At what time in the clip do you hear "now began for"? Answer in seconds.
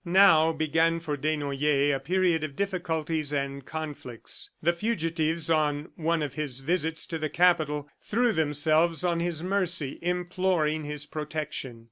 0.03-1.15